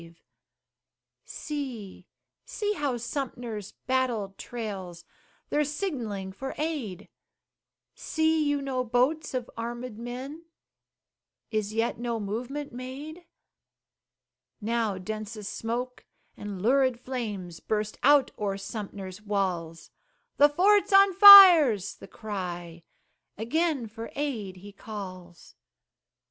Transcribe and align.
See, 1.25 2.07
see, 2.43 2.73
how 2.73 2.97
Sumter's 2.97 3.73
banner 3.85 4.29
trails, 4.35 5.05
They're 5.51 5.63
signaling 5.63 6.31
for 6.31 6.55
aid, 6.57 7.07
See 7.93 8.43
you 8.43 8.63
no 8.63 8.83
boats 8.83 9.35
of 9.35 9.47
armed 9.55 9.99
men? 9.99 10.45
Is 11.51 11.71
yet 11.75 11.99
no 11.99 12.19
movement 12.19 12.73
made? 12.73 13.27
Now 14.59 14.97
densest 14.97 15.53
smoke 15.53 16.03
and 16.35 16.63
lurid 16.63 16.99
flames 16.99 17.59
Burst 17.59 17.99
out 18.01 18.31
o'er 18.39 18.57
Sumter's 18.57 19.21
walls; 19.21 19.91
"The 20.37 20.49
fort's 20.49 20.91
on 20.91 21.13
fire," 21.13 21.77
's 21.77 21.93
the 21.93 22.07
cry; 22.07 22.81
Again 23.37 23.85
for 23.85 24.11
aid 24.15 24.55
he 24.55 24.71
calls. 24.71 25.53